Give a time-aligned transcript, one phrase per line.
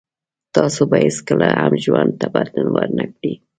[0.55, 3.33] تاسو به هیڅکله هم ژوند ته بدلون ور نه کړی